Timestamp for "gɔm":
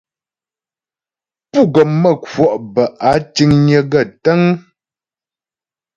1.73-1.89